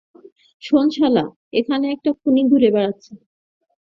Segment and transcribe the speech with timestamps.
[0.63, 1.25] শোন শালা,
[1.53, 3.11] এখানে একটা খুনি ঘুরে বেড়াচ্ছে।